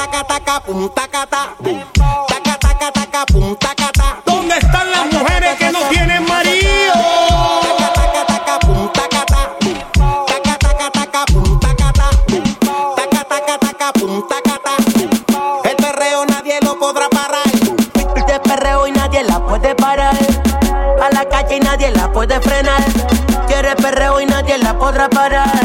taca, 0.00 0.24
taca, 0.24 0.60
pum, 0.60 0.88
taca, 0.94 1.26
ta, 1.26 1.54
pum. 1.58 1.78
Taca, 2.28 2.58
taca, 2.58 4.22
¿Dónde 4.24 4.56
están 4.56 4.90
las 4.90 5.06
mujeres 5.12 5.58
que 5.58 5.70
no 5.70 5.80
tienen 5.90 6.26
marido? 6.26 6.94
Taca, 7.62 7.92
taca, 7.92 8.26
taca, 8.26 8.58
pum, 8.60 8.88
taca, 8.92 9.24
ta. 9.26 9.42
Taca, 10.26 10.58
taca, 10.58 10.90
taca, 10.90 11.24
pum, 13.92 14.28
El 15.64 15.76
perreo 15.76 16.24
nadie 16.26 16.58
lo 16.62 16.78
podrá 16.78 17.08
parar. 17.10 17.50
Este 18.16 18.40
perreo 18.40 18.86
y 18.86 18.92
nadie 18.92 19.22
la 19.24 19.38
puede 19.40 19.74
parar. 19.74 20.16
A 21.02 21.10
la 21.12 21.28
calle 21.28 21.56
y 21.56 21.60
nadie 21.60 21.90
la 21.90 22.10
puede 22.10 22.40
frenar. 22.40 22.82
Quiere 23.46 23.76
perreo 23.76 24.20
y 24.20 24.26
nadie 24.26 24.56
la 24.58 24.78
podrá 24.78 25.10
parar 25.10 25.59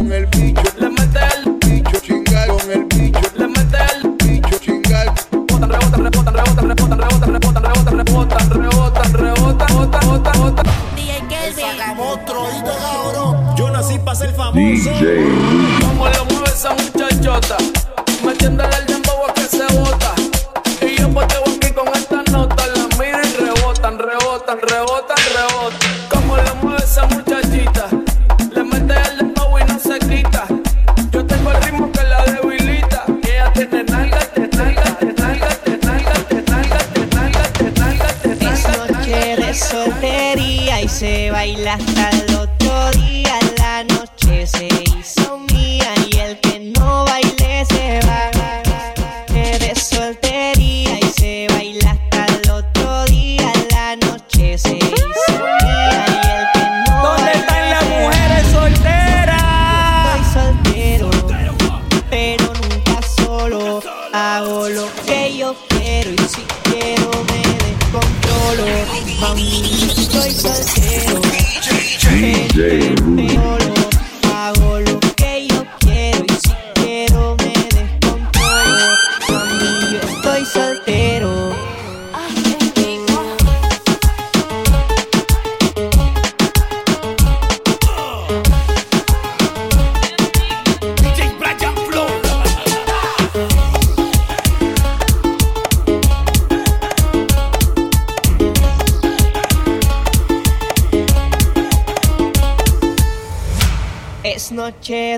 con 0.00 0.12
el 0.12 0.39
yo 65.36 65.54
quiero 65.68 66.10
y 66.10 66.28
si 66.28 66.42
quiero 66.64 67.10
me 67.28 67.42
descontrolo. 67.64 68.64
Mami, 69.20 69.62
soy 70.10 70.30
soltero. 70.32 71.20
DJ 72.10 73.59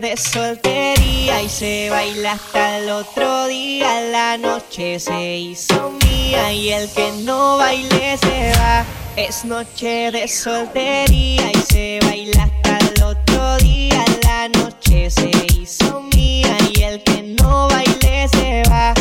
de 0.00 0.16
soltería 0.16 1.42
y 1.42 1.48
se 1.48 1.90
baila 1.90 2.32
hasta 2.32 2.78
el 2.78 2.90
otro 2.90 3.46
día. 3.46 4.00
La 4.00 4.38
noche 4.38 4.98
se 4.98 5.36
hizo 5.36 5.92
mía 6.04 6.52
y 6.52 6.70
el 6.70 6.88
que 6.90 7.12
no 7.24 7.58
baile 7.58 8.16
se 8.16 8.52
va. 8.58 8.84
Es 9.16 9.44
noche 9.44 10.10
de 10.10 10.28
soltería 10.28 11.50
y 11.52 11.62
se 11.70 11.98
baila 12.02 12.44
hasta 12.44 12.78
el 12.78 13.02
otro 13.02 13.56
día. 13.58 14.04
La 14.22 14.48
noche 14.48 15.10
se 15.10 15.30
hizo 15.54 16.02
mía 16.14 16.56
y 16.74 16.82
el 16.82 17.02
que 17.02 17.22
no 17.22 17.68
baile 17.68 18.28
se 18.28 18.62
va. 18.70 18.94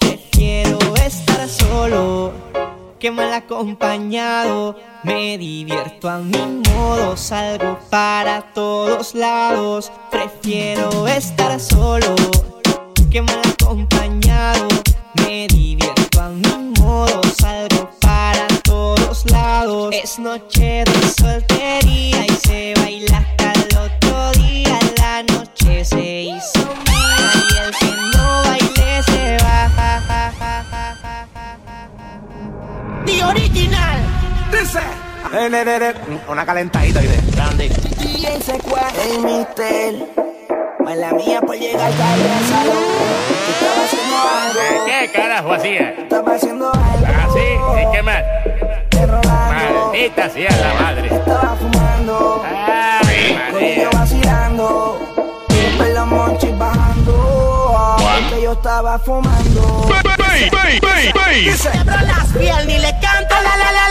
Prefiero 0.00 0.78
estar 0.96 1.48
solo 1.48 2.32
que 2.98 3.10
mal 3.10 3.32
acompañado 3.32 4.76
me 5.04 5.36
divierto 5.36 6.08
a 6.08 6.18
mi 6.18 6.62
modo, 6.70 7.14
salgo 7.16 7.78
para 7.90 8.40
todos 8.54 9.14
lados. 9.14 9.92
Prefiero 10.10 11.06
estar 11.06 11.60
solo 11.60 12.14
que 13.10 13.20
mal 13.20 13.40
acompañado. 13.46 14.66
Me 15.16 15.46
divierto 15.46 16.20
a 16.22 16.30
mi 16.30 16.72
modo, 16.80 17.20
salgo 17.38 17.90
para 18.00 18.46
todos 18.64 19.30
lados. 19.30 19.94
Es 19.94 20.18
noche 20.18 20.84
de 20.84 21.08
soltería 21.16 22.24
y 22.26 22.36
se 22.46 22.74
baila 22.76 23.18
hasta 23.18 23.52
el 23.52 23.76
otro 23.76 24.32
día. 24.42 24.78
La 24.96 25.22
noche 25.22 25.84
se 25.84 26.22
hizo 26.22 26.60
mía 26.86 27.30
y 27.34 27.56
el 27.58 27.70
que 27.78 28.16
no 28.16 28.42
baile 28.42 29.02
se 29.02 29.36
va. 29.44 29.54
The 33.04 33.22
original. 33.22 34.03
Dice. 34.74 34.86
Eh, 35.32 35.94
Una 36.28 36.44
calentadita 36.44 37.00
y 37.02 37.06
de 37.06 37.16
grande. 37.32 37.66
Y 38.00 38.26
ese 38.26 38.58
cual 38.58 38.92
el 39.08 39.20
mister. 39.20 39.94
Mala 40.84 41.12
mía 41.12 41.40
por 41.40 41.56
llegar 41.56 41.90
tarde 41.92 42.30
al 42.30 42.44
salón. 42.44 42.84
Estaba 43.50 43.84
haciendo 43.84 44.16
algo. 44.18 44.84
¿Qué 44.86 45.10
carajo 45.12 45.52
hacía? 45.54 45.90
Estaba 45.90 46.34
haciendo 46.34 46.72
algo. 46.72 47.06
¿Ah, 47.06 47.28
sí? 47.32 47.82
¿Y 47.88 47.92
qué 47.92 48.02
más? 48.02 48.22
De 48.90 49.06
Rolando. 49.06 49.86
Maldita 49.92 50.30
sea 50.30 50.50
la 50.50 50.82
madre. 50.82 51.06
Estaba 51.14 51.56
fumando. 51.56 52.44
Ay, 52.44 53.38
Corillo 53.52 53.84
María. 53.84 53.98
vacilando. 54.00 55.46
Siempre 55.50 55.94
los 55.94 56.06
monchis 56.06 56.58
bajando. 56.58 57.96
Porque 57.98 58.42
yo 58.42 58.52
estaba 58.52 58.98
fumando. 58.98 59.84
Dice. 61.34 61.68
Quebro 61.72 62.00
las 62.06 62.26
piernas 62.26 62.64
y 62.68 62.78
le 62.78 62.90
canto 63.00 63.34
la 63.34 63.56
la 63.56 63.72
la 63.72 63.83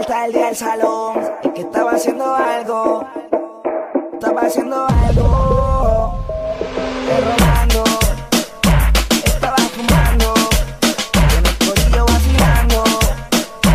llegar 0.00 0.06
tarde 0.06 0.44
al 0.44 0.56
salón 0.56 1.20
Es 1.42 1.50
que 1.52 1.60
estaba 1.60 1.92
haciendo 1.92 2.34
algo 2.34 3.06
Estaba 4.12 4.40
haciendo 4.42 4.86
algo 4.86 6.24
Estoy 6.60 7.24
robando 7.24 7.84
Estaba 9.24 9.56
fumando 9.56 10.34
En 11.38 11.46
el 11.46 11.58
corillo 11.58 12.06
vacilando 12.06 12.84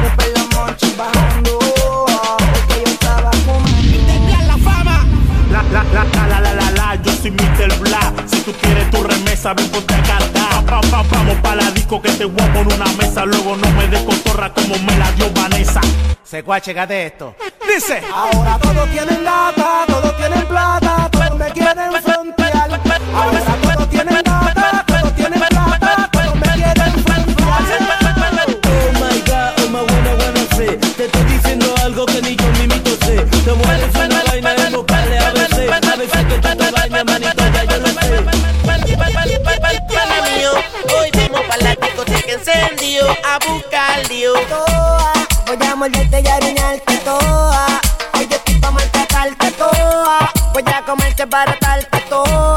Después 0.03 0.33
los 0.33 0.55
monchis 0.55 0.97
bajando 0.97 1.59
Porque 1.59 2.83
yo 2.83 2.91
estaba 2.91 3.31
fumando 3.31 4.47
la 4.47 4.57
fama. 4.57 5.05
La, 5.51 5.63
la, 5.63 5.83
la, 5.83 6.03
la, 6.03 6.27
la, 6.27 6.41
la, 6.41 6.53
la, 6.53 6.71
la, 6.71 6.95
yo 7.01 7.11
soy 7.11 7.31
Mr. 7.31 7.79
Bla. 7.79 8.13
Si 8.25 8.41
tú 8.41 8.51
quieres 8.61 8.89
tu 8.91 9.03
remesa, 9.03 9.53
ven 9.53 9.69
ponte 9.69 9.85
cantar. 9.87 10.04
Pa, 10.91 11.03
pa, 11.03 11.17
vamos 11.17 11.37
pa' 11.37 11.55
la 11.55 11.71
disco 11.71 12.01
que 12.01 12.11
te 12.11 12.25
voy 12.25 12.41
a 12.41 12.53
poner 12.53 12.73
una 12.73 12.91
mesa. 12.93 13.25
Luego 13.25 13.55
no 13.55 13.69
me 13.71 13.87
des 13.87 14.01
cotorra 14.03 14.53
como 14.53 14.75
me 14.79 14.97
la 14.97 15.11
dio 15.13 15.29
Vanessa. 15.31 15.81
Secua, 16.23 16.59
checate 16.61 17.05
esto. 17.07 17.35
Dice. 17.67 18.01
Ahora 18.13 18.57
todos 18.59 18.89
tienen 18.89 19.23
data, 19.23 19.85
todos 19.87 20.17
tienen 20.17 20.45
plata, 20.47 21.09
todos 21.11 21.37
me 21.37 21.51
quieren 21.51 21.91
frontear. 22.03 22.81
Ahora 23.13 23.64
a 42.85 43.39
buscar 43.47 44.07
lío. 44.09 44.33
voy 45.47 45.67
a 45.67 45.75
morderte 45.75 46.21
y 46.23 46.27
arañarte 46.27 46.97
toa. 46.97 47.81
Hoy 48.13 48.27
yo 48.29 48.37
estoy 48.37 48.55
pa' 48.59 48.71
maltratarte 48.71 49.51
toa. 49.53 50.31
Voy 50.53 50.63
a 50.67 50.81
comerte 50.85 51.25
para 51.25 51.57
tarte 51.57 51.99
toa. 52.09 52.54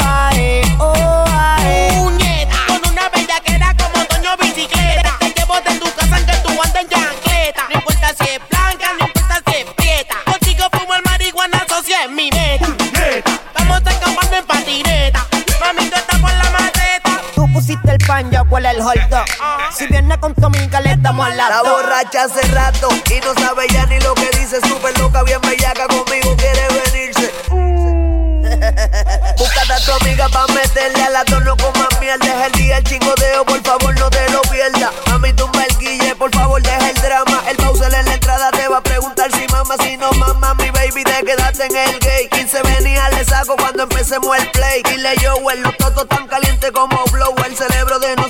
La 21.47 21.63
borracha 21.63 22.25
hace 22.25 22.43
rato 22.49 22.89
y 23.15 23.21
no 23.21 23.33
sabe 23.35 23.67
ya 23.73 23.87
ni 23.87 24.01
lo 24.01 24.13
que 24.15 24.29
dice. 24.39 24.61
Súper 24.67 24.99
loca, 24.99 25.23
bien 25.23 25.41
bellaca 25.41 25.87
conmigo, 25.87 26.37
quiere 26.37 26.67
venirse. 26.69 27.33
Búscate 29.39 29.73
a 29.73 29.81
tu 29.85 29.93
amiga 30.05 30.29
pa' 30.31 30.49
meterle 30.49 31.05
a 31.05 31.11
la 31.11 31.25
tono 31.25 31.57
con 31.57 31.73
más 31.79 32.01
mierda. 32.01 32.27
Es 32.27 32.47
el 32.47 32.53
día 32.53 32.79
el 32.79 32.85
chingoteo, 32.85 33.45
por 33.45 33.63
favor 33.63 33.97
no 34.01 34.11
te 34.11 34.29
lo 34.31 34.41
pierdas. 34.43 34.91
Mami, 35.07 35.33
tumba 35.35 35.63
el 35.65 35.79
guille, 35.79 36.17
por 36.17 36.35
favor 36.35 36.61
deja 36.61 36.91
el 36.91 36.97
drama. 36.97 37.45
El 37.49 37.57
Bowser 37.59 37.95
en 37.95 38.07
la 38.07 38.15
entrada 38.15 38.51
te 38.51 38.67
va 38.67 38.79
a 38.79 38.83
preguntar 38.83 39.31
si 39.31 39.47
mama, 39.53 39.77
si 39.81 39.97
no 39.97 40.11
mama. 40.13 40.55
Mi 40.55 40.71
baby, 40.71 41.05
te 41.05 41.25
quedaste 41.25 41.67
en 41.67 41.77
el 41.77 42.01
gay. 42.01 42.29
15 42.31 42.63
venía, 42.63 43.09
le 43.11 43.25
saco 43.25 43.55
cuando 43.57 43.85
empecemos 43.85 44.37
el 44.37 44.51
play. 44.51 44.83
Dile 44.83 45.15
yo, 45.23 45.37
los 45.63 45.77
totos 45.77 46.09
tan 46.09 46.27
calientes 46.27 46.73
como 46.73 47.05
blow. 47.13 47.35
El 47.47 47.57
cerebro 47.57 48.01
de 48.01 48.17
nosotros 48.17 48.28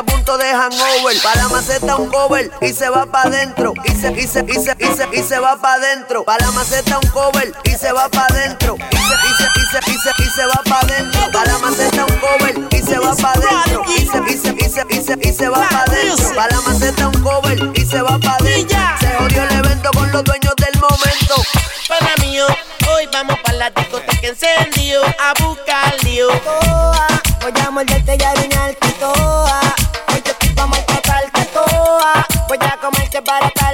está 0.00 0.12
a 0.12 0.16
punto 0.16 0.38
de 0.38 0.52
hangover. 0.52 1.16
Para 1.22 1.42
la 1.42 1.48
maceta 1.48 1.96
un 1.96 2.08
cover 2.10 2.50
y 2.60 2.72
se 2.72 2.88
va 2.88 3.06
pa' 3.06 3.22
adentro. 3.22 3.74
Y 3.84 3.90
se, 3.90 4.12
y 4.12 4.26
se, 4.26 4.44
y 4.46 4.54
se, 4.54 4.76
y 4.78 4.96
se, 4.96 5.08
y 5.12 5.22
se 5.22 5.38
va 5.38 5.56
pa' 5.56 5.74
adentro. 5.74 6.24
Para 6.24 6.46
la 6.46 6.52
maceta 6.52 6.98
un 6.98 7.10
cover 7.10 7.52
y 7.64 7.70
se 7.70 7.92
va 7.92 8.08
pa' 8.08 8.26
adentro. 8.30 8.76
Y 8.76 8.96
se, 8.96 9.14
y 9.14 9.32
se, 9.36 9.46
y 9.60 9.64
se, 9.66 9.90
y 9.90 9.98
se, 9.98 10.22
y 10.22 10.30
se 10.30 10.46
va 10.46 10.62
pa' 10.64 10.80
adentro. 10.80 11.20
Para 11.32 11.52
la 11.52 11.58
maceta 11.58 12.04
un 12.04 12.18
cover 12.18 12.68
y 12.70 12.78
se 12.78 12.98
va 12.98 13.14
pa' 13.14 13.32
adentro. 13.32 13.82
Y 13.88 14.06
se, 14.06 14.18
y 14.18 14.38
se, 14.38 14.54
y 14.58 14.68
se, 14.68 14.86
y 14.88 15.02
se, 15.02 15.28
y 15.28 15.32
se 15.32 15.48
va 15.48 15.68
pa' 15.68 15.84
adentro. 15.86 16.34
Para 16.34 16.56
la 16.56 16.60
maceta 16.62 17.08
un 17.08 17.22
cover 17.22 17.70
y 17.74 17.84
se 17.84 18.02
va 18.02 18.18
pa' 18.18 18.36
adentro. 18.40 18.78
Se 19.00 19.08
jodió 19.08 19.42
el 19.42 19.52
evento 19.52 19.90
con 19.92 20.10
los 20.12 20.24
dueños 20.24 20.54
del 20.56 20.80
momento. 20.80 21.34
Pana 21.88 22.14
mío, 22.20 22.46
hoy 22.94 23.08
vamos 23.12 23.36
para 23.44 23.58
la 23.58 23.70
discoteca 23.70 24.26
encendido 24.26 25.02
a 25.04 25.42
buscar 25.42 25.94
lío. 26.04 26.28
Voy 27.42 27.52
a 27.66 27.70
morderte 27.70 28.16
y 28.18 28.22
arañarte 28.22 28.88
toa. 29.00 29.49
Para 33.30 33.42
darte 33.42 33.69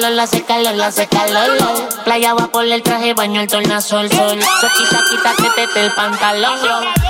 calor, 0.00 0.20
hace 0.20 0.42
calor, 0.44 0.82
hace 0.82 1.06
calor. 1.06 1.58
Playa 2.04 2.34
va 2.34 2.46
por 2.48 2.64
el 2.64 2.82
traje, 2.82 3.12
baño 3.14 3.40
el 3.40 3.48
tornasol, 3.48 4.10
sol. 4.10 4.40
Se 4.60 4.68
quita, 4.68 5.04
quita, 5.10 5.34
que 5.36 5.66
te 5.66 5.80
el 5.80 5.94
pantalón. 5.94 6.58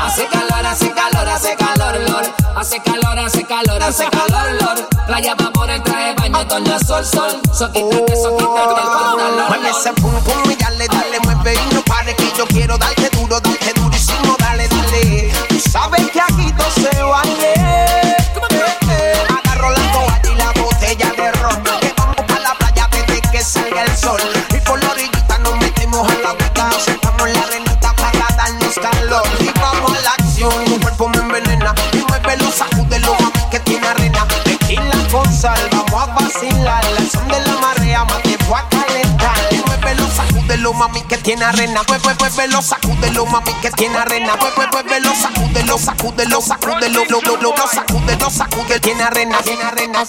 Hace 0.01 0.27
calor, 0.27 0.67
hace 0.67 0.91
calor, 0.91 1.29
hace 1.29 1.57
calor, 1.57 2.01
lor. 2.09 2.25
Hace 2.57 2.81
calor, 2.83 3.19
hace 3.19 3.45
calor, 3.45 3.83
hace 3.83 4.05
calor, 4.11 4.53
lor. 4.61 4.89
Playa 5.07 5.35
va 5.41 5.51
por 5.53 5.71
el 5.71 5.83
traje, 5.83 6.15
baño 6.15 6.47
tornasol, 6.49 7.05
sol. 7.05 7.41
Soquita, 7.57 8.05
que 8.07 8.17
soquita, 8.17 8.63
el 8.63 8.75
pantalón. 8.75 9.49
Mueve 9.49 9.71
ese 9.71 9.93
pum 9.93 10.15
pum 10.25 10.51
y 10.51 10.57
dale, 10.57 10.89
dale, 10.89 11.21
mueve 11.21 11.55
y 11.55 11.75
no 11.75 11.83
pare 11.83 12.15
que 12.17 12.33
yo 12.37 12.47
quiero 12.47 12.77
darte 12.77 13.09
duro, 13.11 13.41
darte 13.41 13.73
duro 13.75 13.97
dale, 14.39 14.69
dale. 14.69 15.33
Tú 15.49 15.61
sabes 15.61 16.11
que 16.11 16.21
aquí 16.21 16.53
todo 16.57 16.71
se 16.71 17.03
baile. 17.03 17.60
vacilarla. 36.41 36.99
El 36.99 37.11
son 37.11 37.29
de 37.29 37.41
la 37.41 37.57
marea 37.61 38.05
más 38.05 38.23
te 38.23 38.37
voy 38.37 38.59
a 38.59 38.69
calentar. 38.69 39.37
Muévelo, 39.67 40.09
sacúdelo, 40.11 40.73
mami, 40.73 41.03
que 41.03 41.17
tiene 41.19 41.45
arena. 41.45 41.83
Muévelo, 41.89 42.63
sacúdelo, 42.63 43.27
mami, 43.27 43.53
que 43.61 43.71
tiene 43.71 43.99
arena. 43.99 44.35
Muévelo, 44.37 45.15
sacúdelo, 45.15 45.79
sacúdelo, 45.79 46.41
sacúdelo, 46.41 47.05
lo, 47.05 47.21
lo, 47.21 47.37
lo, 47.37 47.57
lo, 47.57 47.67
sacúdelo, 47.67 48.31
sacúdelo, 48.31 48.81
tiene 48.81 49.03
arena, 49.03 49.39
tiene 49.43 49.63
arena. 49.63 50.05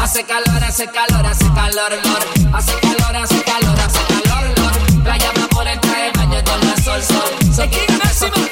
Hace 0.00 0.24
calor, 0.24 0.64
hace 0.64 0.86
calor, 0.86 1.26
hace 1.26 1.44
calor, 1.54 1.92
Lord. 2.04 2.54
Hace 2.54 2.74
calor, 2.80 3.16
hace 3.16 3.42
calor, 3.42 3.80
hace 3.80 4.00
calor, 4.08 4.58
Lord. 4.58 5.02
Playa, 5.04 5.32
por 5.50 5.66
el 5.66 5.80
traje 5.80 6.10
baño 6.14 6.42
con 6.44 6.82
sol, 6.82 7.02
sol. 7.02 7.54
Se 7.54 7.68
quita. 7.68 8.51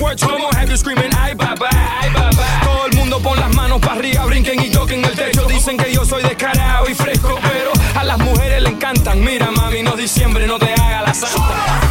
Pues 0.00 0.18
screaming, 0.80 1.10
ay 1.18 1.34
papá, 1.34 1.68
ay 2.00 2.10
papá. 2.10 2.60
Todo 2.64 2.86
el 2.86 2.96
mundo 2.96 3.20
pon 3.20 3.38
las 3.38 3.54
manos 3.54 3.80
para 3.80 3.96
arriba, 3.96 4.24
brinquen 4.24 4.58
y 4.64 4.70
toquen 4.70 5.04
el 5.04 5.14
techo. 5.14 5.44
Dicen 5.44 5.76
que 5.76 5.92
yo 5.92 6.06
soy 6.06 6.22
descarado 6.22 6.88
y 6.88 6.94
fresco, 6.94 7.38
pero 7.42 7.70
a 7.94 8.04
las 8.04 8.18
mujeres 8.18 8.62
le 8.62 8.70
encantan. 8.70 9.22
Mira, 9.22 9.50
mami, 9.50 9.82
no 9.82 9.94
diciembre, 9.96 10.46
no 10.46 10.58
te 10.58 10.72
haga 10.72 11.02
la 11.02 11.12
santa. 11.12 11.89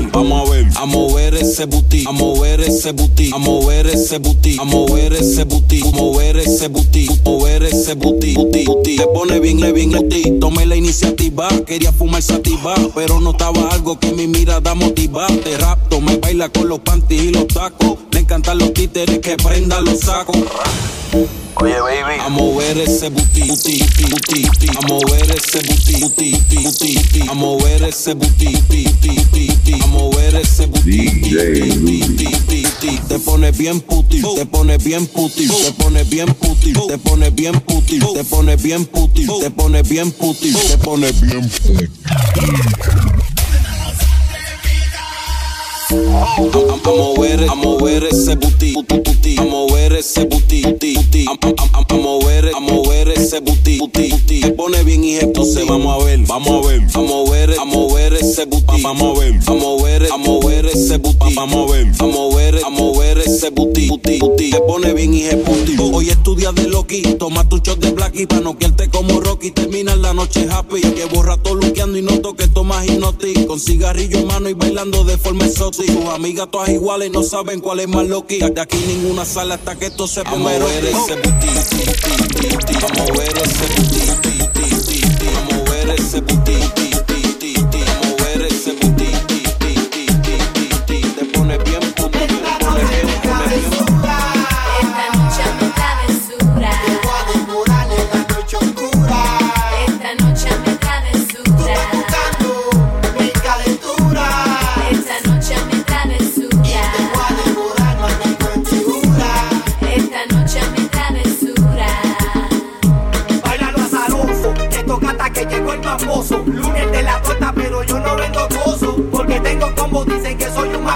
Ver, 0.00 0.10
vamos 0.12 0.48
a 0.48 0.52
ver. 0.52 0.66
A 0.76 0.86
mover 0.86 1.34
ese 1.34 1.66
booty, 1.66 2.04
a 2.06 2.12
mover 2.12 2.60
ese 2.60 2.92
booty, 2.92 3.30
a 3.32 3.38
mover 3.38 3.86
ese 3.86 4.18
booty, 4.18 4.56
a 4.58 4.64
mover 4.64 5.12
ese 5.12 5.44
booty, 5.44 5.80
a 5.82 5.90
mover 5.90 6.36
ese 6.36 6.68
booty, 6.68 7.06
a 7.08 7.22
mover 7.24 7.62
ese 7.64 7.94
booty, 7.94 8.34
booty, 8.34 8.64
booty. 8.64 8.96
Te 8.96 9.06
pone 9.06 9.40
bien, 9.40 9.60
le 9.60 9.72
bien, 9.72 9.90
booty. 9.92 10.38
Tomé 10.40 10.66
la 10.66 10.76
iniciativa, 10.76 11.48
quería 11.66 11.92
fumar 11.92 12.22
sativa, 12.22 12.74
pero 12.94 13.20
notaba 13.20 13.68
algo 13.70 13.98
que 13.98 14.12
mi 14.12 14.26
mirada 14.26 14.74
motiva. 14.74 15.26
Te 15.26 15.56
rapto, 15.58 16.00
me 16.00 16.16
baila 16.16 16.48
con 16.48 16.68
los 16.68 16.80
panties 16.80 17.24
y 17.24 17.30
los 17.30 17.46
tacos. 17.48 17.98
Encantan 18.30 18.58
los 18.58 18.72
títeres 18.72 19.18
que 19.18 19.36
prendan 19.38 19.84
los 19.84 19.98
sacos. 19.98 20.36
Oye, 21.56 21.80
baby. 21.80 22.20
A 22.20 22.28
mover 22.28 22.78
ese 22.78 23.10
booty, 23.10 23.48
booty, 23.48 23.82
booty. 24.08 24.68
A 24.68 24.86
mover 24.86 25.34
ese 25.34 25.58
booty, 25.66 26.00
booty, 26.00 26.36
booty. 26.62 27.28
A 27.28 27.34
mover 27.34 27.82
ese 27.82 28.14
booty, 28.14 28.52
booty, 28.68 28.84
booty. 29.32 29.82
A 29.82 29.86
mover 29.88 30.36
ese 30.36 30.66
booty, 30.66 31.08
booty. 31.10 32.98
Te 33.08 33.18
pone 33.18 33.50
bien 33.50 33.80
puti, 33.80 34.22
te 34.22 34.46
pone 34.46 34.78
bien 34.78 35.08
puti, 35.08 35.48
te 35.48 35.72
pone 35.72 36.04
bien 36.04 36.32
puti, 36.32 36.72
te 36.72 36.98
pone 36.98 37.30
bien 37.30 37.60
puti, 37.60 37.98
te 37.98 38.22
pone 38.22 38.54
bien 38.54 38.84
puti, 38.86 39.26
te 39.26 39.50
pone 39.50 39.82
bien 39.82 40.12
puti, 40.12 40.52
te 40.52 40.78
pone 40.78 41.10
bien 41.20 41.50
puti. 41.50 41.90
A, 45.92 45.92
a- 45.92 46.92
mover, 46.92 47.48
a 47.50 47.54
mover 47.56 48.04
ese 48.04 48.36
booty, 48.36 48.74
booty, 48.74 49.00
booty. 49.00 49.36
A 49.38 49.42
mover 49.44 49.92
ese 49.94 50.24
booty, 50.24 50.62
booty, 50.62 50.94
booty. 50.94 51.24
A, 51.26 51.94
mover, 51.94 52.52
a 52.54 52.60
mover 52.60 53.08
ese 53.08 53.40
booty, 53.40 53.78
booty, 53.78 54.08
booty. 54.10 54.40
Te 54.40 54.52
pone 54.52 54.84
bien 54.84 55.02
y 55.02 55.16
entonces 55.16 55.66
vamos 55.66 56.00
a 56.00 56.04
ver, 56.04 56.20
vamos 56.20 56.64
a 56.64 56.68
ver. 56.68 56.80
A 56.94 56.98
mover, 57.00 57.54
a 57.58 57.64
mover 57.64 58.12
ese 58.14 58.44
booty, 58.44 58.82
vamos 58.82 59.18
a 59.18 59.20
ver. 59.20 59.34
A 59.44 59.52
mover, 59.52 60.08
a 60.12 60.16
mover 60.16 60.66
ese 60.66 60.98
booty, 60.98 61.34
vamos 61.34 61.68
a 61.68 61.72
ver. 61.72 61.86
A 61.98 62.04
mover, 62.06 62.60
a 62.64 62.70
mover 62.70 63.18
ese 63.18 63.50
booty, 63.50 63.88
booty, 63.88 64.18
booty. 64.20 64.50
Pone 64.68 64.92
bien 64.92 65.12
y 65.12 65.22
puti. 65.44 65.76
Hoy 65.80 66.10
estudia 66.10 66.52
de 66.52 66.68
Loki, 66.68 67.02
toma 67.18 67.48
tu 67.48 67.58
shot 67.58 67.80
de 67.80 67.90
Blacky 67.90 68.26
pa' 68.26 68.38
noquearte 68.38 68.88
como 68.90 69.20
Rocky. 69.20 69.50
Termina 69.50 69.96
la 69.96 70.14
noche 70.14 70.46
happy, 70.48 70.82
que 70.82 71.06
borra 71.06 71.36
todo 71.36 71.56
luqueando 71.56 71.98
y 71.98 72.02
noto 72.02 72.36
que 72.36 72.46
tomas 72.46 72.86
hipnotic. 72.86 73.46
Con 73.48 73.58
cigarrillo 73.58 74.18
en 74.20 74.26
mano 74.28 74.48
y 74.48 74.54
bailando 74.54 75.02
de 75.02 75.18
forma 75.18 75.46
exótica 75.46 75.79
hijos. 75.80 76.14
Amigas 76.14 76.48
todas 76.50 76.68
iguales, 76.68 77.10
no 77.10 77.22
saben 77.22 77.60
cuál 77.60 77.80
es 77.80 77.88
más 77.88 78.06
loquía. 78.06 78.48
De 78.48 78.60
aquí 78.60 78.78
ninguna 78.86 79.24
sala 79.24 79.54
hasta 79.54 79.76
que 79.76 79.86
esto 79.86 80.06
se 80.06 80.22
ponga. 80.24 80.52
Vamos 80.52 80.52
a 80.52 80.66
ver 80.66 80.84
ese 80.84 81.16
booty, 81.16 81.46
Vamos 82.80 83.00
a 83.00 83.12
ver 83.18 83.38
ese 83.38 83.66
booty, 83.76 85.00
Vamos 85.34 85.68
a 85.68 85.70
ver 85.70 85.88
ese 85.90 86.20
booty, 86.20 87.19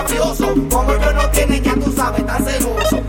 mafioso. 0.04 0.54
Como 0.70 0.92
yo 0.92 1.12
no 1.12 1.30
tiene, 1.30 1.60
ya 1.60 1.74
tú 1.74 1.92
sabes, 1.92 2.20
está 2.20 2.38
celoso. 2.38 3.03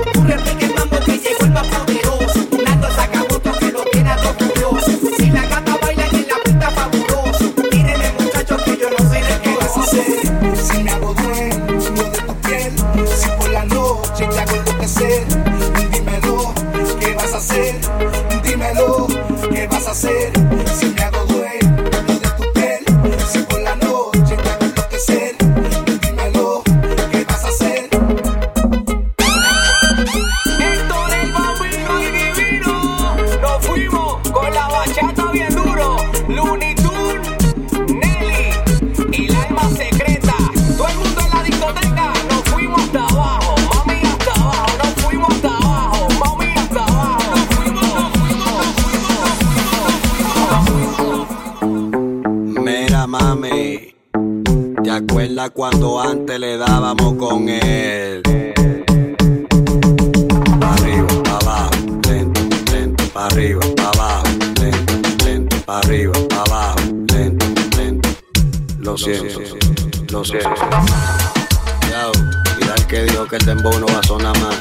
Que 72.88 73.04
dijo 73.04 73.28
que 73.28 73.38
el 73.38 73.46
dembow 73.46 73.80
no 73.80 73.88
va 73.88 74.00
a 74.00 74.04
sonar 74.04 74.38
más. 74.40 74.58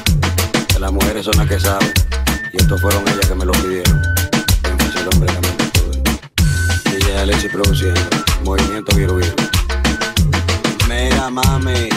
Que 0.67 0.79
las 0.79 0.91
mujeres 0.91 1.25
son 1.25 1.35
las 1.37 1.47
que 1.47 1.59
saben. 1.59 1.91
Y 2.53 2.57
estos 2.57 2.81
fueron 2.81 3.07
ellas 3.07 3.27
que 3.27 3.35
me 3.35 3.45
lo 3.45 3.51
pidieron. 3.53 4.01
El 4.95 5.07
hombre 5.13 5.31
también. 5.31 6.03
DJ 6.85 7.49
produciendo. 7.49 8.01
Movimiento 8.43 8.95
Viru. 8.95 9.19
Mira, 10.87 11.29
mami. 11.29 11.89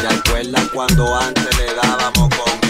¿Te 0.00 0.08
acuerdas 0.08 0.68
cuando 0.72 1.18
antes 1.18 1.56
le 1.58 1.74
dábamos 1.74 2.28
con 2.28 2.67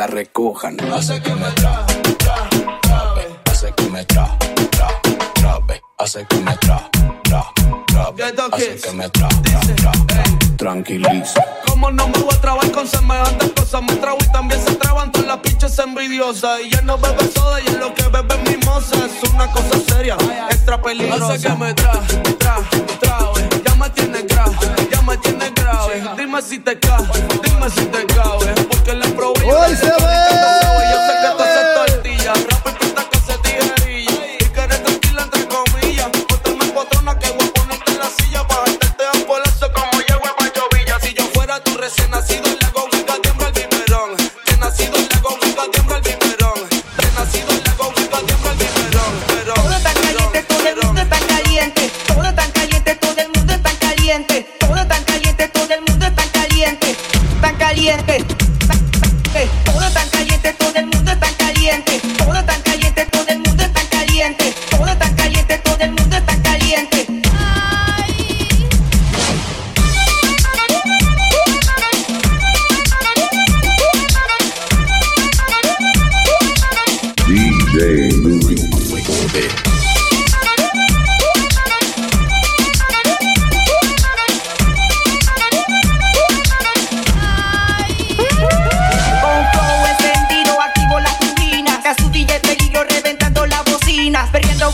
la 0.00 0.06
recojan. 0.06 0.78
Hace 0.94 1.20
que 1.20 1.34
me 1.34 1.50
tra, 1.50 1.84
tra, 2.16 2.34
trabe. 2.80 3.28
Hace 3.50 3.70
que 3.76 3.90
me 3.90 4.02
tra, 4.06 4.34
tra, 4.70 4.88
trabe. 5.34 5.82
Hace 5.98 6.24
que 6.26 6.36
me 6.36 6.56
tra, 6.56 6.88
tra, 7.24 7.44
trabe. 7.86 8.24
Así 8.24 8.80
que 8.82 8.92
me 8.92 9.10
tra, 9.10 9.28
tra, 9.28 9.60
tra, 9.76 9.92
tra, 10.06 10.22
tranquiliza. 10.56 11.44
Como 11.66 11.90
no 11.90 12.08
me 12.08 12.18
voy 12.18 12.34
a 12.34 12.40
trabar 12.40 12.70
con 12.70 12.86
semejantes 12.88 13.52
cosas, 13.52 13.82
me 13.82 13.94
trago 13.96 14.16
y 14.22 14.32
también 14.32 14.62
se 14.66 14.74
traban 14.76 15.12
todas 15.12 15.28
las 15.28 15.38
pinches 15.40 15.78
envidiosas. 15.78 16.60
Y 16.64 16.70
ya 16.70 16.80
no 16.80 16.96
bebe 16.96 17.30
soda 17.34 17.60
y 17.60 17.66
es 17.66 17.76
lo 17.76 17.92
que 17.92 18.04
bebe 18.04 18.34
es 18.36 18.50
mimosa. 18.56 18.96
Es 19.04 19.30
una 19.30 19.52
cosa 19.52 19.78
seria, 19.86 20.16
extra 20.48 20.80
peligrosa. 20.80 21.34
Hace 21.34 21.46
que 21.46 21.54
me 21.56 21.74
tra, 21.74 21.92
tra, 22.38 22.56
trabe. 23.00 23.46
Ya 23.66 23.74
me 23.74 23.90
tienes 23.90 24.26
grave, 24.26 24.56
ya 24.90 25.02
me 25.02 25.18
tienes 25.18 25.54
grave. 25.54 26.02
Dime 26.16 26.40
si 26.40 26.58
te 26.58 26.78
cae, 26.78 27.04
dime 27.42 27.68
si 27.68 27.84
te 27.84 28.06
cabe. 28.06 28.59
Oi, 29.52 29.74
Celé! 29.74 30.29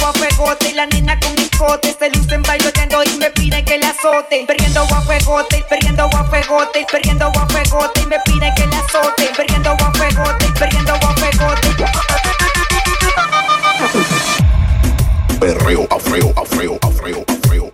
A 0.05 0.13
fuegote, 0.13 0.73
la 0.75 0.87
nena 0.87 1.19
con 1.21 1.39
escote. 1.39 1.97
Se 1.99 2.11
lucen 2.11 2.43
bailando 2.43 3.03
y 3.05 3.19
me 3.19 3.31
piden 3.31 3.65
que 3.65 3.79
la 3.79 3.91
azote. 3.91 4.45
Perdiendo 4.47 4.83
a 4.83 5.03
perdiendo 5.69 6.05
a 6.05 6.31
perdiendo 6.91 7.27
a. 7.27 7.93
Y 8.03 8.07
me 8.07 8.19
piden 8.25 8.55
que 8.55 8.67
la 8.67 8.79
azote. 8.79 9.31
Perdiendo 9.37 9.71
a 9.71 9.93
perdiendo 9.93 10.93
a. 10.93 11.07
Perreo, 15.41 15.87
afreo, 15.91 16.33
afreo, 16.37 16.79
afreo, 16.83 17.25
afreo, 17.29 17.66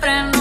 Friends. 0.00 0.37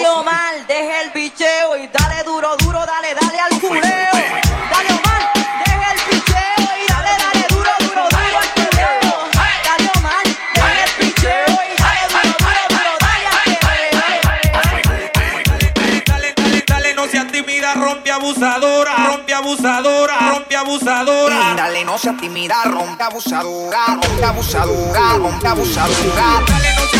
Dale 0.00 0.12
Omar, 0.18 0.54
deja 0.66 1.02
el 1.02 1.10
bicheo 1.10 1.76
y 1.76 1.86
dale 1.88 2.22
duro, 2.24 2.56
duro, 2.56 2.86
dale, 2.86 3.14
dale 3.20 3.38
al 3.38 3.60
culeo. 3.60 3.82
Dale 3.82 4.92
Omar, 4.96 5.30
deja 5.66 5.92
el 5.92 6.00
bicheo 6.08 6.68
y 6.80 6.88
dale, 6.88 7.10
dale 7.20 7.46
duro, 7.50 7.70
duro, 7.80 8.08
duro 8.08 8.38
al 8.38 8.48
culeo. 8.54 9.28
Dale 9.62 9.90
Omar, 9.98 10.24
deja 10.54 10.84
el 10.84 10.90
bicheo 11.04 11.52
y 11.68 11.82
dale 11.82 12.02
duro, 12.08 12.32
duro, 12.38 12.62
duro, 12.70 12.92
dale 12.98 13.26
al 13.28 13.44
culeo. 13.60 14.24
Dale, 16.06 16.28
dale, 16.34 16.64
dale, 16.66 16.94
no 16.94 17.04
seas 17.06 17.26
tímida, 17.30 17.74
rompe 17.74 18.10
abusadora, 18.10 18.94
rompe 19.06 19.34
abusadora, 19.34 20.18
rompe 20.30 20.56
abusadora. 20.56 21.54
Dale, 21.56 21.84
no 21.84 21.98
seas 21.98 22.16
tímida, 22.16 22.64
rompe 22.64 23.02
abusadora, 23.02 23.86
rompe 24.02 24.24
abusadora, 24.24 25.12
rompe 25.18 25.46
abusadora. 25.46 26.42
Dale, 26.48 26.72
no 26.74 26.86
seas 26.88 26.99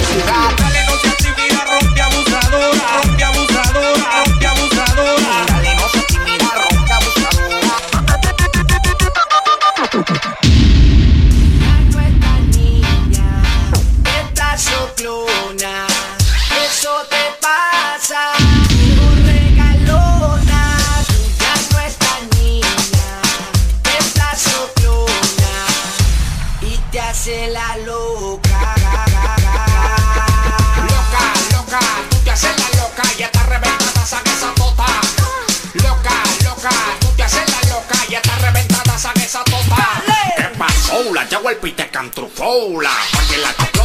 Hola, 42.53 42.91
porque 43.13 43.80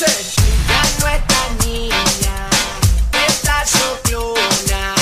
Tú 0.00 0.06
no 0.06 1.08
es 1.08 1.20
tan 1.26 1.58
niña, 1.66 2.48
que 3.12 3.26
estás 3.26 3.68
soplona, 3.68 4.94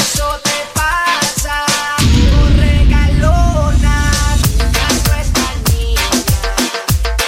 eso 0.00 0.26
te 0.42 0.58
pasa, 0.74 1.64
con 2.34 2.50
regalona. 2.58 3.96
No 5.04 5.12
es 5.14 5.30
tan 5.32 5.56
niña, 5.72 6.08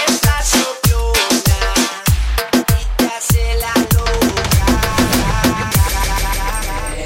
esta 0.07 0.11
estás 0.11 0.45
soplona, 0.49 1.59
y 2.67 3.55
la 3.61 3.73
loca. 3.95 4.67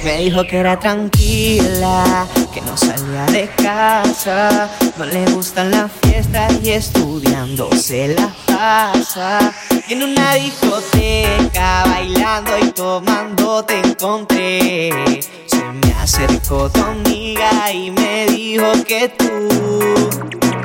Me 0.03 0.13
dijo 0.17 0.41
que 0.47 0.58
era 0.58 0.79
tranquila, 0.79 2.25
que 2.51 2.62
no 2.62 2.75
salía 2.75 3.25
de 3.27 3.47
casa, 3.62 4.71
no 4.97 5.06
le 5.06 5.23
gustan 5.34 5.69
las 5.69 5.91
fiestas 6.01 6.51
y 6.63 6.71
estudiándose 6.71 8.08
la 8.15 8.34
pasa 8.47 9.53
en 9.89 10.01
una 10.01 10.35
discoteca 10.35 11.83
bailando 11.85 12.57
y 12.57 12.71
tomando 12.71 13.63
te 13.63 13.79
encontré. 13.79 15.21
Se 15.47 15.63
me 15.63 15.93
acercó 15.99 16.69
tu 16.69 16.81
amiga 16.81 17.71
y 17.71 17.91
me 17.91 18.25
dijo 18.27 18.71
que 18.87 19.09
tú 19.09 19.49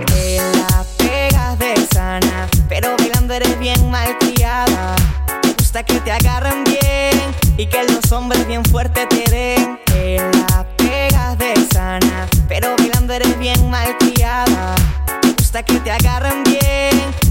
te 0.06 0.38
la 0.38 0.84
pegas 0.98 1.58
de 1.58 1.74
sana, 1.92 2.48
pero 2.68 2.96
bailando 2.96 3.34
eres 3.34 3.58
bien 3.58 3.90
malcriada. 3.90 4.94
Te 5.42 5.52
gusta 5.54 5.82
que 5.82 6.00
te 6.00 6.12
agarren 6.12 6.64
bien 6.64 7.20
y 7.56 7.66
que 7.66 7.82
los 7.84 8.12
hombres 8.12 8.46
bien 8.46 8.64
fuerte 8.64 9.06
te 9.06 9.30
den. 9.30 9.78
Te 9.86 10.18
la 10.18 10.64
pegas 10.76 11.36
de 11.38 11.54
sana, 11.72 12.28
pero 12.48 12.76
bailando 12.76 13.12
eres 13.14 13.38
bien 13.38 13.68
malcriada. 13.68 14.74
Te 15.22 15.32
gusta 15.32 15.62
que 15.64 15.80
te 15.80 15.90
agarren 15.90 16.44
bien 16.44 16.87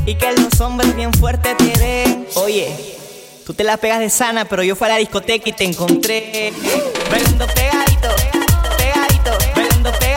y 0.08 0.15
que 0.15 0.32
los 0.32 0.60
hombres 0.62 0.96
bien 0.96 1.13
fuertes 1.13 1.56
te 1.58 1.78
den. 1.78 2.26
Oye, 2.36 2.74
tú 3.46 3.54
te 3.54 3.65
la 3.65 3.76
pegas 3.76 4.00
de 4.00 4.10
sana, 4.10 4.46
pero 4.46 4.63
yo 4.63 4.76
fui 4.76 4.86
a 4.86 4.91
la 4.91 4.98
discoteca 4.98 5.50
y 5.50 5.52
te 5.52 5.65
encontré. 5.65 6.54
Bailando 7.12 7.46
pegadito, 7.48 8.08
pegadito, 8.78 9.32
bailando 9.54 9.91
pegadito. 9.91 10.17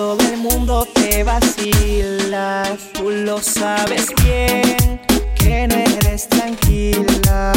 todo 0.00 0.22
el 0.32 0.38
mundo 0.38 0.88
te 0.94 1.22
vacila. 1.22 2.74
Tú 2.94 3.10
lo 3.10 3.38
sabes 3.42 4.06
bien 4.24 4.98
que 5.38 5.68
no 5.68 5.74
eres 5.74 6.26
tranquila. 6.26 7.52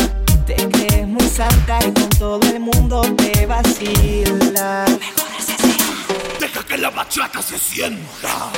Te 0.45 0.55
crees 0.67 1.07
muy 1.07 1.25
santa 1.29 1.79
y 1.87 1.91
con 1.93 2.09
todo 2.09 2.41
el 2.53 2.59
mundo 2.59 3.01
te 3.15 3.45
vacila. 3.45 4.85
Mejor 4.99 5.29
asesina. 5.39 5.95
Deja 6.37 6.65
que 6.65 6.77
la 6.77 6.89
bachata 6.89 7.41
se 7.41 7.57
sienta. 7.57 8.51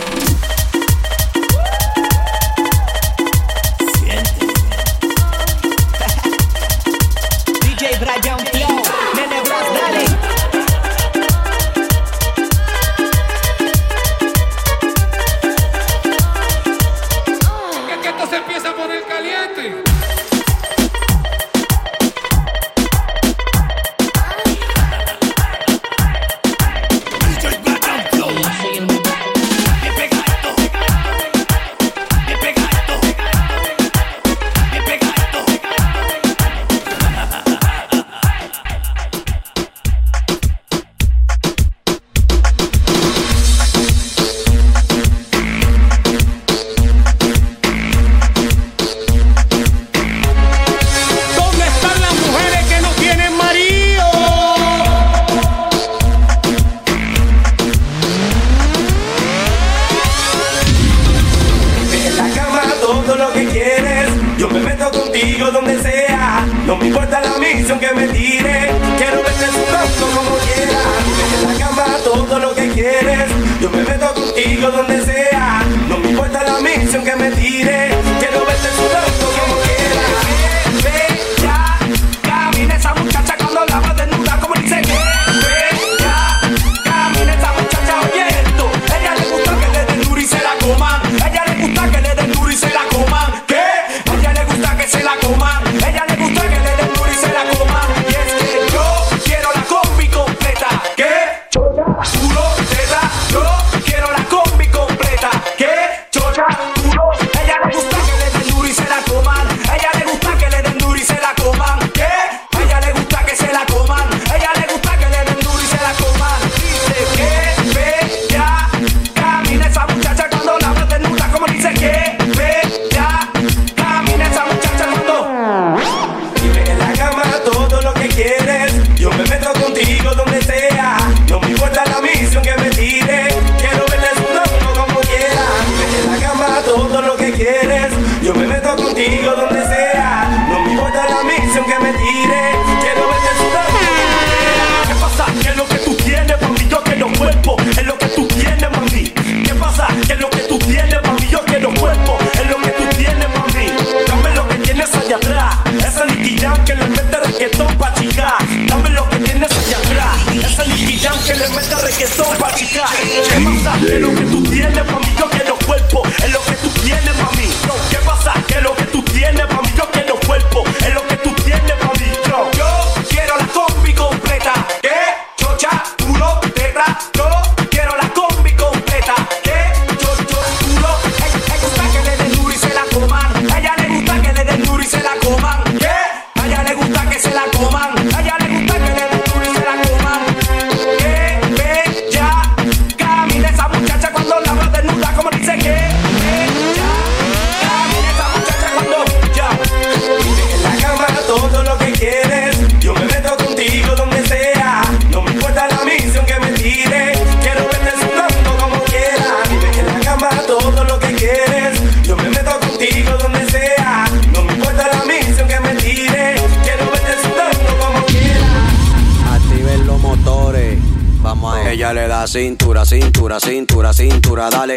Ella 221.75 221.91
le 221.91 222.07
da 222.07 222.25
cintura, 222.25 222.85
cintura, 222.85 223.37
cintura, 223.37 223.91
cintura, 223.91 224.47
dale. 224.47 224.75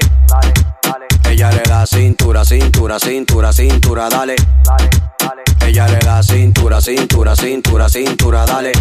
Ella 1.31 1.49
le 1.53 1.63
da 1.63 1.87
cintura, 1.87 2.43
cintura, 2.43 2.99
cintura, 2.99 3.53
cintura, 3.53 4.09
dale. 4.09 4.35
Ella 5.61 5.87
le 5.87 5.99
da 5.99 6.21
cintura, 6.21 6.81
cintura, 6.81 7.37
cintura, 7.37 7.89
cintura, 7.89 8.45
dale. 8.45 8.73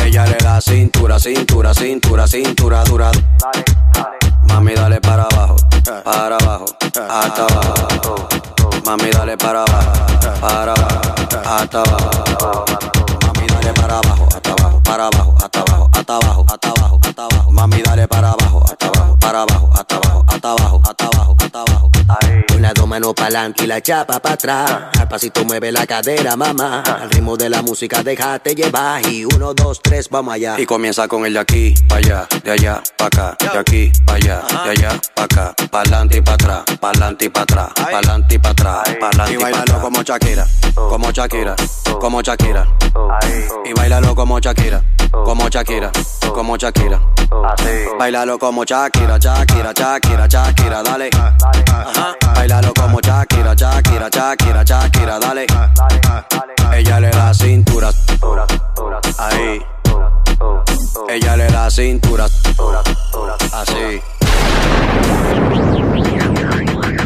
Ella 0.00 0.26
le 0.26 0.36
da 0.42 0.60
cintura, 0.60 1.18
cintura, 1.18 1.72
cintura, 1.72 2.26
cintura, 2.26 2.82
dura. 2.82 3.10
Mami, 4.42 4.74
dale 4.74 5.00
para 5.00 5.22
abajo, 5.22 5.56
para 6.04 6.36
abajo, 6.36 6.66
hasta 7.08 7.46
abajo. 7.46 8.49
Mami, 8.84 9.10
dale 9.10 9.36
para 9.36 9.62
abajo, 9.62 9.92
para 10.40 10.72
abajo, 10.72 11.00
hasta 11.44 11.80
abajo. 11.80 12.64
Mami, 13.26 13.46
dale 13.46 13.72
para 13.74 13.98
abajo, 13.98 14.28
hasta 14.34 14.50
abajo, 14.52 14.82
para 14.82 15.06
abajo, 15.06 15.34
hasta 15.38 15.60
abajo, 15.60 15.90
hasta 15.92 16.14
abajo, 16.16 16.46
hasta 16.48 16.68
abajo, 16.70 17.00
hasta 17.02 17.24
abajo. 17.24 17.52
Mami, 17.52 17.82
dale 17.82 18.08
para 18.08 18.30
abajo, 18.32 18.64
hasta 18.64 18.86
abajo, 18.86 19.16
para 19.20 19.42
abajo, 19.42 19.70
hasta 19.74 19.96
abajo, 19.96 20.24
hasta 20.28 20.50
abajo, 20.50 20.80
hasta 20.84 21.06
abajo, 21.06 21.36
hasta 21.40 21.60
abajo. 21.60 21.90
Con 21.92 22.06
las 22.08 22.49
dos 22.90 22.98
manos 22.98 23.14
pa'lante 23.14 23.64
y 23.64 23.66
la 23.66 23.80
chapa 23.80 24.18
para 24.18 24.34
atrás. 24.34 24.72
Al 24.98 25.08
pasito 25.08 25.44
mueve 25.44 25.70
la 25.70 25.86
cadera, 25.86 26.36
mamá. 26.36 26.82
Al 26.82 27.10
ritmo 27.10 27.36
de 27.36 27.48
la 27.48 27.62
música 27.62 28.02
déjate 28.02 28.54
llevar. 28.54 29.06
Y 29.06 29.24
uno, 29.24 29.54
dos, 29.54 29.80
tres, 29.80 30.08
vamos 30.10 30.34
allá. 30.34 30.58
Y 30.58 30.66
comienza 30.66 31.06
con 31.06 31.24
el 31.24 31.34
de 31.34 31.38
aquí, 31.38 31.74
pa' 31.88 31.96
allá, 31.96 32.26
de 32.42 32.50
allá, 32.50 32.82
pa' 32.96 33.06
acá, 33.06 33.36
de 33.40 33.58
aquí, 33.58 33.92
pa' 34.04 34.14
allá, 34.14 34.42
de 34.64 34.70
allá, 34.70 35.00
pa' 35.14 35.24
acá, 35.24 35.54
pa'lante 35.70 36.18
y 36.18 36.20
pa' 36.20 36.32
atrás, 36.32 36.62
pa'lante 36.80 37.24
y 37.26 37.28
pa' 37.28 37.42
atrás, 37.42 37.68
pa'lante 37.74 38.34
y 38.34 38.38
pa' 38.38 38.50
atrás, 38.50 38.82
pa'lante 39.00 39.34
y 39.34 39.36
bailalo 39.36 39.80
como 39.80 40.02
Shakira, 40.02 40.46
como 40.74 41.10
Shakira, 41.12 41.56
como 42.00 42.22
Shakira. 42.22 42.66
Y 43.64 43.72
bailalo 43.72 44.14
como 44.14 44.40
Shakira, 44.40 44.82
como 45.24 45.48
Shakira, 45.48 45.92
como 46.34 46.56
Shakira. 46.56 47.00
Bailalo 47.98 48.38
como 48.38 48.64
Shakira, 48.64 49.18
Shakira, 49.18 49.72
Shakira, 49.72 50.26
Shakira, 50.26 50.82
dale. 50.82 51.10
Shakira, 54.08 54.64
Shakira, 54.64 54.64
Shakira, 54.64 55.18
dale. 55.18 55.46
Ella 56.72 57.00
le 57.00 57.10
da 57.10 57.34
cintura, 57.34 57.90
ahí. 59.18 59.62
Ella 61.08 61.36
le 61.36 61.46
da 61.48 61.70
cintura, 61.70 62.24
así. 63.52 64.00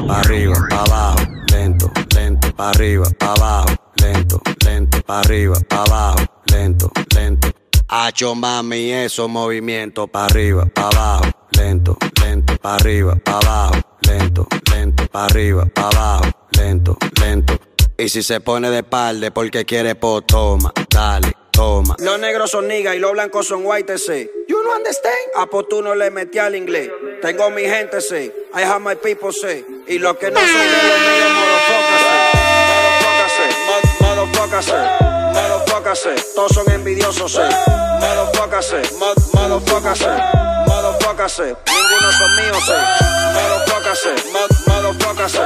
Pa' 0.06 0.20
arriba, 0.20 0.54
pa' 0.70 0.82
abajo, 0.82 1.16
lento, 1.50 1.90
lento, 2.14 2.52
pa' 2.54 2.70
arriba, 2.70 3.06
pa' 3.18 3.32
abajo, 3.32 3.74
lento, 3.96 4.40
lento, 4.64 5.02
pa' 5.02 5.20
arriba, 5.20 5.56
pa' 5.68 5.82
abajo, 5.82 6.24
lento, 6.46 6.90
lento. 7.16 7.48
Hacho 7.88 8.34
mami, 8.36 8.92
esos 8.92 9.28
movimientos 9.28 10.08
pa' 10.10 10.26
arriba, 10.26 10.66
pa' 10.72 10.88
abajo, 10.88 11.24
lento, 11.56 11.96
lento, 12.20 12.56
pa' 12.58 12.76
arriba, 12.76 13.16
pa' 13.16 13.38
abajo, 13.38 13.80
lento, 14.06 14.46
lento, 14.70 15.06
pa' 15.10 15.24
arriba, 15.24 15.66
pa' 15.74 15.88
abajo, 15.88 16.30
lento, 16.56 16.96
lento. 17.20 17.58
Y 17.96 18.08
si 18.08 18.22
se 18.22 18.40
pone 18.40 18.70
de 18.70 18.82
palde 18.82 19.30
porque 19.30 19.64
quiere 19.64 19.94
po, 19.94 20.22
toma, 20.22 20.72
dale, 20.90 21.32
toma. 21.52 21.94
Los 22.00 22.18
negros 22.18 22.50
son 22.50 22.66
niggas 22.68 22.96
y 22.96 22.98
los 22.98 23.12
blancos 23.12 23.46
son 23.46 23.62
white, 23.64 23.96
sí. 23.98 24.28
You 24.48 24.62
no 24.64 24.74
understand? 24.76 25.14
A 25.36 25.46
po 25.46 25.64
tú 25.64 25.80
no 25.82 25.94
le 25.94 26.10
metí 26.10 26.38
al 26.38 26.54
inglés. 26.56 26.90
Tengo 27.22 27.50
mi 27.50 27.62
gente, 27.62 28.00
sí. 28.00 28.32
I 28.56 28.62
have 28.62 28.80
my 28.80 28.96
people, 28.96 29.30
sí. 29.32 29.64
Y 29.86 29.98
los 29.98 30.16
que 30.16 30.30
no 30.30 30.40
son 30.40 30.48
de 30.48 30.54
los 30.88 30.98
míos, 31.00 31.30
motherfuckers, 34.00 34.66
sí. 34.66 34.72
Motherfuckers, 35.32 35.98
sí. 36.00 36.10
Todos 36.34 36.52
son 36.52 36.70
envidiosos, 36.72 37.32
sí. 37.32 37.38
Motherfuckers. 38.00 38.92
Mod- 38.98 39.32
Motherfuckers, 39.34 39.98
sí. 39.98 40.06
Motherfuckers, 40.66 41.32
sí. 41.32 41.42
Ninguno 41.42 42.12
son 42.12 42.36
míos, 42.36 42.62
sí. 42.66 42.72
Motherfuckers. 43.34 44.08
Mod- 44.32 44.66
Motherfuckers, 44.66 45.32
sí. 45.32 45.38